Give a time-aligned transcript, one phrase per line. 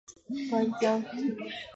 [0.49, 1.03] こ ｄ じょ ｆ